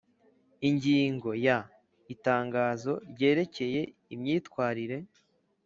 [0.69, 1.57] Ingingo ya
[2.13, 3.81] Itangazo ryerekeye
[4.13, 4.97] imyitwarire